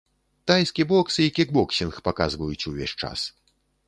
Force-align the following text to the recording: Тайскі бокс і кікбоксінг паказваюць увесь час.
Тайскі 0.51 0.85
бокс 0.91 1.19
і 1.25 1.27
кікбоксінг 1.37 1.99
паказваюць 2.07 2.67
увесь 2.73 2.95
час. 3.03 3.27